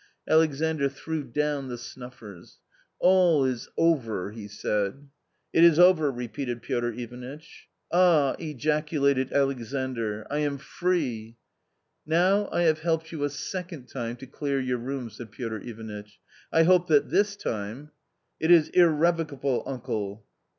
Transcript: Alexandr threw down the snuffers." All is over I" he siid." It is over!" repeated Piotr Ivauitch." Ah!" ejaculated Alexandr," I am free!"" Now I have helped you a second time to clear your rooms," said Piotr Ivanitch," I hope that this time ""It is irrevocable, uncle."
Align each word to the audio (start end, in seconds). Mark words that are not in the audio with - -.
Alexandr 0.27 0.89
threw 0.89 1.23
down 1.23 1.67
the 1.67 1.77
snuffers." 1.77 2.57
All 3.07 3.45
is 3.45 3.69
over 3.77 4.31
I" 4.31 4.35
he 4.35 4.47
siid." 4.47 5.05
It 5.53 5.63
is 5.63 5.77
over!" 5.77 6.09
repeated 6.11 6.63
Piotr 6.63 6.91
Ivauitch." 6.93 7.67
Ah!" 7.91 8.35
ejaculated 8.39 9.31
Alexandr," 9.31 10.25
I 10.33 10.39
am 10.39 10.57
free!"" 10.57 11.37
Now 12.17 12.49
I 12.51 12.63
have 12.63 12.79
helped 12.79 13.11
you 13.11 13.23
a 13.23 13.29
second 13.29 13.89
time 13.89 14.15
to 14.15 14.25
clear 14.25 14.59
your 14.59 14.79
rooms," 14.79 15.17
said 15.17 15.29
Piotr 15.31 15.57
Ivanitch," 15.59 16.19
I 16.51 16.63
hope 16.63 16.87
that 16.87 17.11
this 17.11 17.35
time 17.35 17.91
""It 18.39 18.49
is 18.49 18.69
irrevocable, 18.69 19.61
uncle." 19.67 20.25